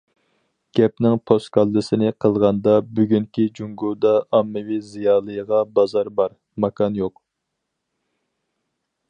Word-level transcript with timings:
گەپنىڭ 0.77 1.17
پوسكاللىسىنى 1.31 2.09
قىلغاندا، 2.25 2.73
بۈگۈنكى 3.01 3.45
جۇڭگودا 3.59 4.15
ئاممىۋى 4.39 4.79
زىيالىيغا 4.95 5.61
بازار 5.77 6.11
بار، 6.23 6.35
ماكان 6.67 6.99
يوق. 7.03 7.25